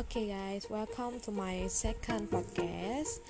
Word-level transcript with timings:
Okay, 0.00 0.28
guys, 0.28 0.64
welcome 0.70 1.20
to 1.20 1.30
my 1.30 1.66
second 1.66 2.30
podcast. 2.30 3.20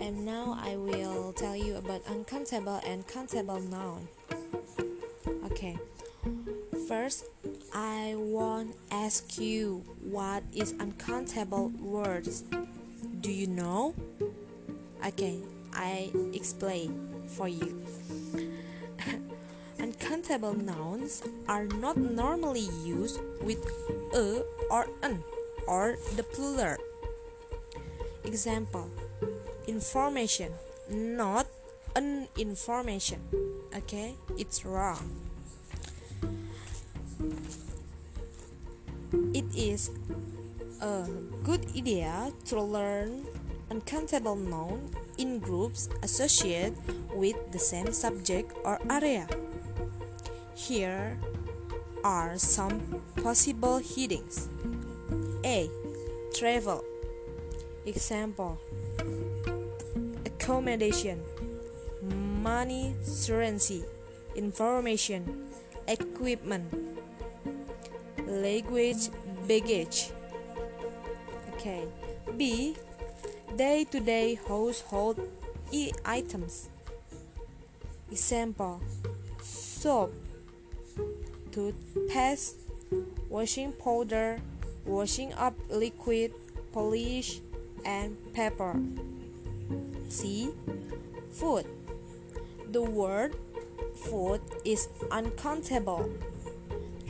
And 0.00 0.24
now 0.24 0.56
I 0.58 0.76
will 0.76 1.34
tell 1.34 1.54
you 1.54 1.76
about 1.76 2.00
uncountable 2.08 2.80
and 2.86 3.06
countable 3.06 3.60
noun. 3.60 4.08
Okay, 5.52 5.76
first, 6.88 7.26
I 7.74 8.14
want 8.16 8.74
ask 8.90 9.36
you 9.36 9.84
what 10.00 10.42
is 10.56 10.72
uncountable 10.80 11.68
words. 11.76 12.44
Do 13.20 13.30
you 13.30 13.46
know? 13.46 13.94
Okay, 15.06 15.40
I 15.74 16.10
explain 16.32 17.20
for 17.26 17.48
you. 17.48 17.84
uncountable 19.78 20.54
nouns 20.54 21.22
are 21.48 21.66
not 21.66 21.98
normally 21.98 22.70
used 22.82 23.20
with 23.42 23.60
a 24.14 24.42
or 24.70 24.88
an 25.02 25.22
or 25.66 25.96
the 26.16 26.22
plural. 26.22 26.78
Example 28.24 28.90
Information, 29.66 30.52
not 30.90 31.46
an 31.94 32.28
information. 32.36 33.20
Okay, 33.74 34.14
it's 34.36 34.64
wrong. 34.64 35.02
It 39.32 39.44
is 39.54 39.90
a 40.80 41.06
good 41.44 41.68
idea 41.76 42.32
to 42.46 42.60
learn 42.60 43.24
uncountable 43.70 44.36
noun 44.36 44.90
in 45.16 45.38
groups 45.38 45.88
associated 46.02 46.76
with 47.14 47.36
the 47.52 47.58
same 47.58 47.92
subject 47.92 48.52
or 48.64 48.80
area. 48.90 49.28
Here 50.54 51.16
are 52.04 52.36
some 52.36 53.02
possible 53.22 53.78
headings. 53.78 54.48
A. 55.44 55.68
Travel. 56.34 56.84
Example 57.84 58.58
Accommodation, 60.24 61.20
money, 62.42 62.94
currency, 63.26 63.84
information, 64.36 65.48
equipment, 65.88 66.72
language, 68.26 69.10
baggage. 69.46 70.10
Okay. 71.54 71.84
B. 72.36 72.76
Day 73.56 73.84
to 73.90 74.00
day 74.00 74.38
household 74.48 75.20
e 75.70 75.92
items. 76.04 76.70
Example 78.10 78.80
Soap, 79.42 80.12
toothpaste, 81.50 82.56
washing 83.28 83.72
powder, 83.72 84.40
washing 84.84 85.32
up 85.34 85.54
liquid, 85.70 86.32
polish, 86.72 87.40
and 87.84 88.16
pepper. 88.32 88.76
C. 90.08 90.52
Food. 91.32 91.66
The 92.70 92.82
word 92.82 93.36
food 93.94 94.40
is 94.64 94.88
uncountable. 95.10 96.10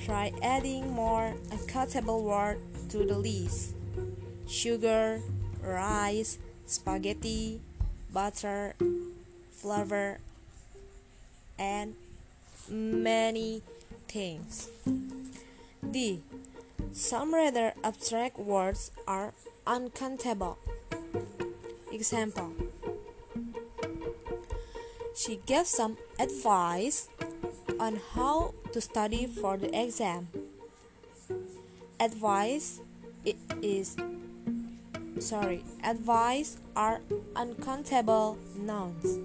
Try 0.04 0.32
adding 0.42 0.90
more 0.90 1.34
uncountable 1.50 2.24
words 2.24 2.60
to 2.90 3.06
the 3.06 3.16
list. 3.16 3.74
Sugar, 4.46 5.22
rice, 5.62 6.38
spaghetti, 6.66 7.60
butter, 8.12 8.74
flour, 9.50 10.18
and 11.58 11.94
many 12.68 13.62
things. 14.08 14.68
D. 15.90 16.22
Some 16.90 17.34
rather 17.34 17.74
abstract 17.84 18.38
words 18.38 18.90
are 19.06 19.32
uncountable. 19.66 20.58
Example 21.92 22.52
She 25.14 25.38
gave 25.46 25.66
some 25.66 25.98
advice 26.18 27.08
on 27.78 28.00
how 28.14 28.54
to 28.72 28.80
study 28.80 29.26
for 29.26 29.56
the 29.56 29.70
exam. 29.70 30.28
Advice 32.00 32.80
it 33.24 33.36
is 33.62 33.96
sorry, 35.20 35.62
advice 35.84 36.58
are 36.74 37.00
uncountable 37.36 38.38
nouns. 38.56 39.18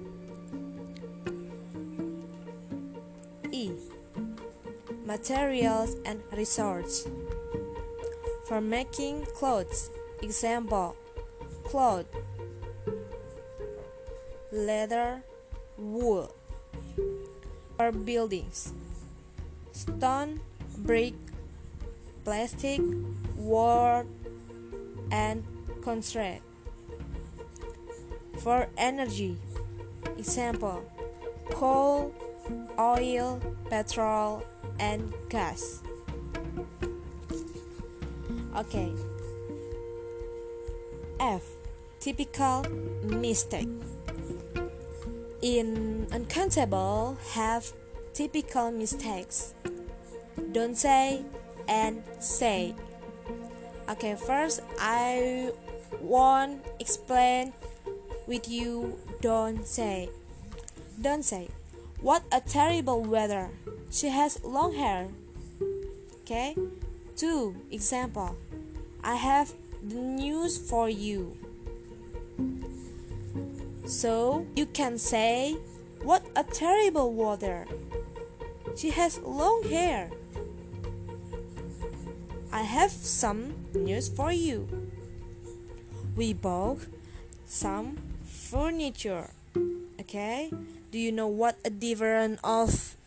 E. 3.51 3.71
Materials 5.05 5.95
and 6.05 6.21
resource 6.35 7.07
for 8.47 8.61
making 8.61 9.25
clothes. 9.35 9.91
Example 10.21 10.95
cloth, 11.63 12.05
leather, 14.51 15.21
wool. 15.77 16.33
For 17.77 17.91
buildings 17.91 18.73
stone, 19.71 20.39
brick, 20.79 21.13
plastic, 22.23 22.81
wood, 23.35 24.07
and 25.11 25.43
concrete. 25.83 26.41
For 28.39 28.67
energy 28.77 29.37
example 30.17 30.83
coal, 31.51 32.13
oil, 32.79 33.41
petrol, 33.69 34.43
and 34.79 35.13
gas. 35.29 35.81
Okay. 38.57 38.91
F. 41.19 41.43
Typical 41.99 42.65
mistake. 43.03 43.69
In 45.41 46.07
uncountable 46.11 47.17
have 47.37 47.71
typical 48.13 48.71
mistakes. 48.71 49.53
Don't 50.51 50.75
say 50.75 51.21
and 51.67 52.01
say. 52.19 52.73
Okay, 53.89 54.15
first 54.15 54.61
I 54.79 55.51
want 56.01 56.65
explain 56.79 57.53
with 58.25 58.49
you 58.49 58.97
don't 59.21 59.67
say. 59.67 60.09
Don't 60.99 61.23
say. 61.23 61.49
What 62.01 62.23
a 62.31 62.41
terrible 62.41 63.03
weather. 63.03 63.49
She 63.91 64.09
has 64.09 64.43
long 64.43 64.73
hair. 64.73 65.09
Okay? 66.21 66.55
Two 67.15 67.55
example. 67.71 68.35
I 69.07 69.15
have 69.15 69.53
the 69.87 69.95
news 69.95 70.57
for 70.57 70.89
you. 70.89 71.37
So 73.85 74.45
you 74.53 74.65
can 74.65 74.97
say, 74.97 75.55
What 76.03 76.27
a 76.35 76.43
terrible 76.43 77.13
weather! 77.13 77.65
She 78.75 78.89
has 78.89 79.17
long 79.19 79.63
hair. 79.63 80.11
I 82.51 82.63
have 82.63 82.91
some 82.91 83.55
news 83.73 84.09
for 84.09 84.33
you. 84.33 84.67
We 86.17 86.33
bought 86.33 86.83
some 87.45 87.95
furniture. 88.27 89.31
Okay? 90.01 90.51
Do 90.91 90.99
you 90.99 91.13
know 91.13 91.27
what 91.27 91.55
a 91.63 91.69
difference 91.69 92.41
of 92.43 92.97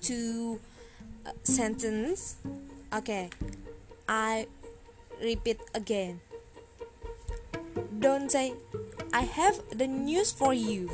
two 0.00 0.60
uh, 1.26 1.32
sentence? 1.42 2.36
Okay. 2.94 3.30
I 4.06 4.46
repeat 5.22 5.60
again. 5.74 6.20
Don't 7.98 8.30
say, 8.30 8.54
I 9.12 9.22
have 9.22 9.62
the 9.70 9.86
news 9.86 10.32
for 10.32 10.52
you. 10.52 10.90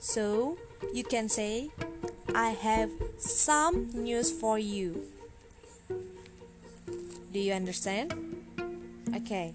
So 0.00 0.58
you 0.92 1.04
can 1.04 1.28
say, 1.28 1.70
I 2.34 2.50
have 2.50 2.90
some 3.18 3.90
news 3.92 4.32
for 4.32 4.58
you. 4.58 5.04
Do 7.32 7.38
you 7.38 7.52
understand? 7.52 8.12
Okay. 9.14 9.52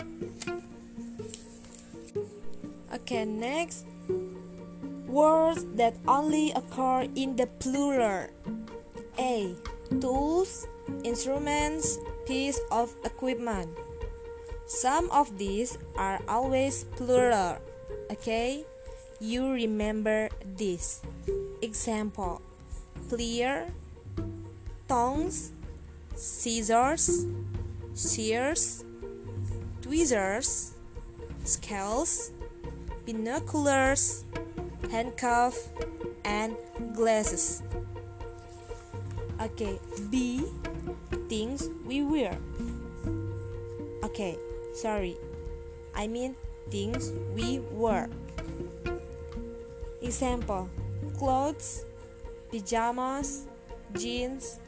Okay, 2.94 3.26
next. 3.26 3.86
Words 5.08 5.66
that 5.76 5.96
only 6.08 6.52
occur 6.52 7.08
in 7.16 7.36
the 7.36 7.48
plural. 7.60 8.28
A. 9.20 9.56
Tools, 10.00 10.68
instruments, 11.04 11.98
piece 12.28 12.60
of 12.70 12.94
equipment. 13.08 13.72
Some 14.68 15.10
of 15.12 15.40
these 15.40 15.80
are 15.96 16.20
always 16.28 16.84
plural. 17.00 17.58
Okay? 18.12 18.68
You 19.20 19.50
remember 19.56 20.28
this. 20.44 21.02
Example 21.64 22.42
Clear, 23.08 23.72
tongs, 24.92 25.56
scissors, 26.16 27.26
shears, 27.96 28.84
tweezers, 29.82 30.76
scales, 31.46 32.32
binoculars, 33.06 34.26
handcuff, 34.92 35.56
and 36.26 36.58
glasses. 36.94 37.64
Okay, 39.40 39.80
B 40.12 40.44
things 41.30 41.70
we 41.86 42.04
wear. 42.04 42.38
Okay, 44.04 44.38
sorry. 44.74 45.18
I 45.96 46.08
mean 46.08 46.36
things 46.70 47.12
we 47.36 47.60
wear. 47.72 48.10
Example 50.02 50.70
clothes, 51.18 51.84
pajamas, 52.52 53.48
jeans, 53.98 54.60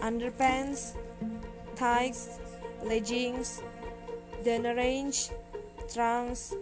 underpants, 0.00 0.96
ties, 1.76 2.40
leggings, 2.82 3.62
dinner 4.42 4.74
range, 4.74 5.30
trunks, 5.92 6.54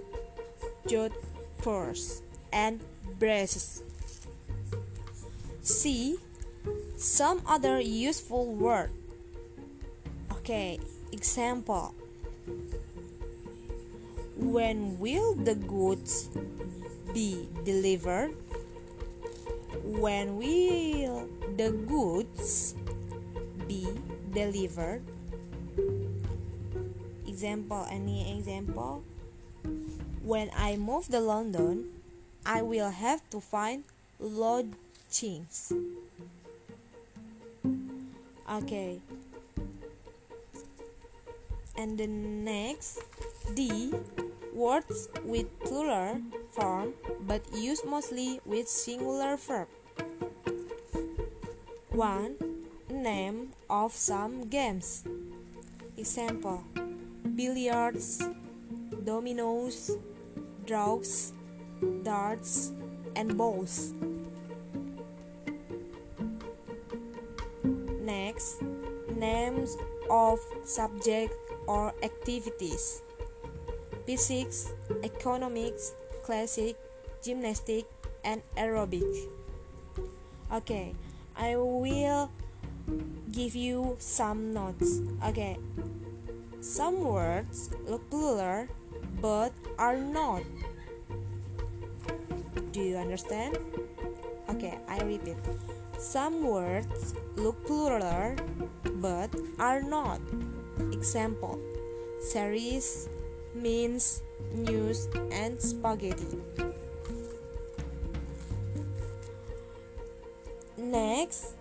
jodhpurs, 0.87 2.23
and 2.53 2.81
braces. 3.19 3.83
See 5.63 6.19
some 7.01 7.41
other 7.49 7.81
useful 7.81 8.53
word. 8.53 8.93
Okay, 10.31 10.79
example. 11.13 11.95
When 14.37 15.01
will 15.01 15.35
the 15.35 15.55
goods 15.55 16.29
be 17.17 17.49
delivered? 17.65 18.37
When 19.83 20.37
will 20.37 21.25
the 21.57 21.73
goods 21.73 22.77
be 23.67 23.89
delivered? 24.33 25.01
Example, 27.27 27.87
any 27.89 28.37
example? 28.37 29.03
When 30.21 30.51
I 30.53 30.77
move 30.77 31.09
to 31.09 31.21
London, 31.21 31.97
I 32.45 32.61
will 32.61 32.91
have 32.91 33.25
to 33.31 33.41
find 33.41 33.85
lodgings. 34.21 35.73
Okay. 38.51 38.99
And 41.79 41.97
the 41.97 42.09
next 42.09 42.99
D 43.55 43.95
words 44.53 45.09
with 45.23 45.47
plural 45.61 46.21
form 46.51 46.95
but 47.23 47.47
used 47.55 47.87
mostly 47.87 48.41
with 48.45 48.69
singular 48.69 49.37
verb. 49.37 49.69
1. 51.91 52.37
Name 52.91 53.53
of 53.71 53.95
some 53.95 54.49
games. 54.49 55.05
Example 55.97 56.65
billiards, 57.37 58.21
dominoes, 59.05 59.97
draughts, 60.67 61.33
darts, 62.03 62.73
and 63.15 63.39
balls. 63.39 63.95
Names 69.31 69.79
of 70.11 70.43
subjects 70.65 71.37
or 71.67 71.95
activities. 72.03 73.03
Physics, 74.07 74.75
economics, 75.07 75.95
classic, 76.27 76.75
gymnastic, 77.23 77.87
and 78.25 78.43
aerobic. 78.57 79.07
Okay, 80.51 80.95
I 81.37 81.55
will 81.55 82.31
give 83.31 83.55
you 83.55 83.97
some 83.99 84.51
notes. 84.53 85.01
Okay, 85.23 85.57
some 86.61 87.01
words 87.07 87.71
look 87.87 88.03
plural 88.11 88.67
but 89.23 89.53
are 89.79 89.97
not. 89.97 90.43
Do 92.73 92.81
you 92.83 92.97
understand? 92.97 93.59
Okay, 94.51 94.75
I 94.89 94.99
repeat. 95.07 95.39
Some 95.99 96.43
words 96.43 97.15
look 97.37 97.63
plural 97.67 98.35
but 99.01 99.35
are 99.59 99.83
not. 99.83 100.21
Example 100.93 101.59
series, 102.21 103.09
means, 103.55 104.23
news, 104.53 105.09
and 105.33 105.61
spaghetti. 105.61 106.39
Next, 110.77 111.57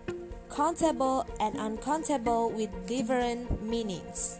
countable 0.50 1.26
and 1.40 1.56
uncountable 1.56 2.50
with 2.50 2.70
different 2.86 3.62
meanings. 3.62 4.38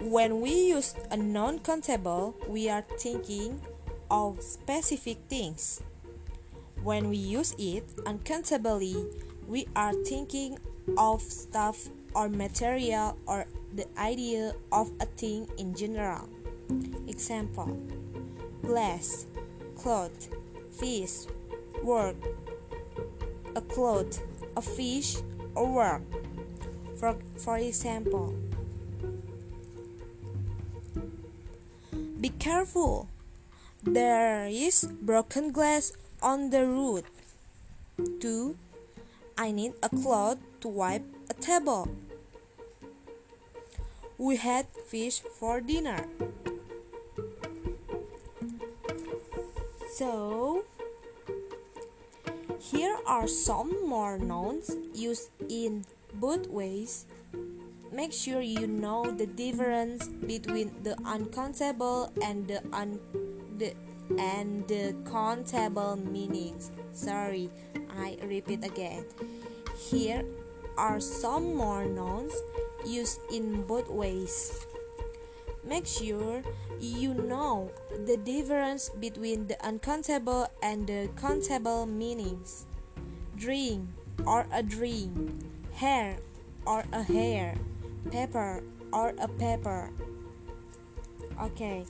When 0.00 0.40
we 0.40 0.72
use 0.72 0.94
a 1.10 1.16
non 1.16 1.58
countable, 1.60 2.34
we 2.46 2.70
are 2.70 2.84
thinking 2.98 3.60
of 4.10 4.40
specific 4.42 5.18
things. 5.28 5.82
When 6.82 7.10
we 7.10 7.16
use 7.16 7.54
it 7.58 7.84
uncountably, 8.06 8.94
we 9.48 9.66
are 9.74 9.92
thinking 10.04 10.58
of 10.96 11.22
stuff 11.22 11.88
or 12.14 12.28
material 12.28 13.16
or 13.26 13.46
the 13.74 13.86
idea 13.98 14.54
of 14.72 14.90
a 15.00 15.06
thing 15.06 15.48
in 15.58 15.74
general. 15.74 16.28
Example 17.06 17.76
glass, 18.62 19.26
cloth, 19.76 20.28
fish, 20.70 21.26
work, 21.82 22.16
a 23.56 23.60
cloth, 23.60 24.20
a 24.56 24.62
fish, 24.62 25.16
or 25.54 25.72
work. 25.72 26.02
For, 26.98 27.16
for 27.36 27.56
example, 27.56 28.34
Be 32.20 32.30
careful. 32.30 33.06
There 33.84 34.48
is 34.50 34.90
broken 35.00 35.52
glass 35.52 35.94
on 36.20 36.50
the 36.50 36.66
road. 36.66 37.04
2. 38.18 38.58
I 39.38 39.52
need 39.52 39.74
a 39.84 39.88
cloth 39.88 40.38
to 40.60 40.68
wipe 40.68 41.04
a 41.30 41.34
table. 41.34 41.88
We 44.18 44.36
had 44.36 44.66
fish 44.88 45.20
for 45.20 45.60
dinner. 45.60 46.06
So, 49.94 50.64
here 52.58 52.96
are 53.06 53.26
some 53.26 53.88
more 53.88 54.18
nouns 54.18 54.74
used 54.94 55.30
in 55.48 55.84
both 56.14 56.46
ways 56.48 57.06
make 57.98 58.12
sure 58.12 58.40
you 58.40 58.66
know 58.66 59.10
the 59.10 59.26
difference 59.26 60.06
between 60.06 60.70
the 60.86 60.94
uncountable 61.04 62.12
and 62.22 62.46
the 62.46 62.62
un 62.72 63.00
the 63.58 63.74
and 64.22 64.62
the 64.68 64.94
countable 65.02 65.96
meanings. 65.96 66.70
Sorry, 66.92 67.50
I 67.98 68.16
repeat 68.22 68.64
again. 68.64 69.04
Here 69.90 70.22
are 70.78 71.00
some 71.02 71.58
more 71.58 71.84
nouns 71.84 72.32
used 72.86 73.18
in 73.34 73.66
both 73.66 73.90
ways. 73.90 74.64
Make 75.66 75.86
sure 75.86 76.42
you 76.78 77.12
know 77.12 77.70
the 78.06 78.16
difference 78.16 78.88
between 78.88 79.48
the 79.50 79.58
uncountable 79.66 80.46
and 80.62 80.86
the 80.86 81.10
countable 81.18 81.84
meanings. 81.84 82.64
Dream 83.36 83.92
or 84.24 84.46
a 84.54 84.62
dream, 84.62 85.38
hair 85.74 86.16
or 86.66 86.84
a 86.92 87.02
hair 87.02 87.54
paper 88.10 88.62
or 88.92 89.14
a 89.20 89.28
paper 89.28 89.90
okay 91.40 91.84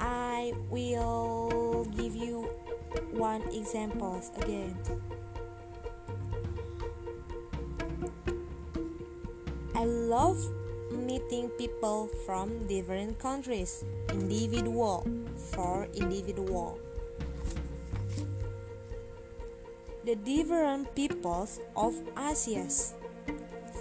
i 0.00 0.52
will 0.70 1.84
give 1.96 2.14
you 2.14 2.48
one 3.12 3.42
examples 3.54 4.30
again 4.42 4.76
i 9.82 9.84
love 9.84 10.38
meeting 11.10 11.50
people 11.58 12.08
from 12.24 12.54
different 12.66 13.18
countries 13.18 13.84
individual 14.12 15.06
for 15.52 15.88
individual 15.94 16.78
the 20.04 20.16
different 20.16 20.94
peoples 20.94 21.60
of 21.76 21.94
Asia 22.18 22.66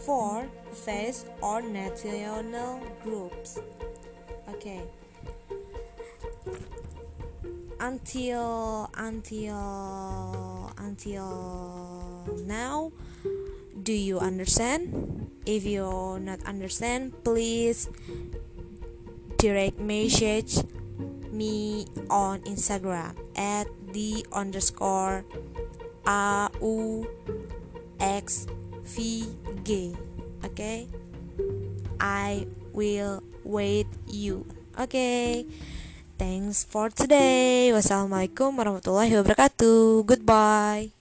for 0.05 0.47
face 0.71 1.25
or 1.41 1.61
national 1.61 2.79
groups. 3.03 3.59
Okay. 4.49 4.81
Until 7.79 8.89
until 8.93 10.71
until 10.77 12.29
now, 12.45 12.91
do 13.83 13.93
you 13.93 14.19
understand? 14.19 15.27
If 15.45 15.65
you 15.65 15.89
not 16.21 16.39
understand, 16.45 17.17
please 17.23 17.89
direct 19.41 19.81
message 19.81 20.61
me 21.33 21.87
on 22.09 22.45
Instagram 22.45 23.17
at 23.33 23.65
the 23.89 24.21
underscore 24.31 25.25
a 26.05 26.49
u 26.61 27.07
x 27.99 28.45
VG. 28.85 29.97
Okay? 30.45 30.87
I 31.99 32.45
will 32.73 33.21
wait 33.43 33.87
you. 34.05 34.45
Okay. 34.77 35.45
Thanks 36.21 36.61
for 36.61 36.93
today. 36.93 37.73
Wassalamualaikum 37.73 38.53
warahmatullahi 38.61 39.09
wabarakatuh. 39.09 40.05
Goodbye. 40.05 41.00